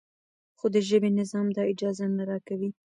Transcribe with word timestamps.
خو 0.57 0.65
د 0.73 0.77
ژبې 0.89 1.09
نظام 1.19 1.47
دا 1.55 1.63
اجازه 1.73 2.05
نه 2.17 2.23
راکوي. 2.29 2.69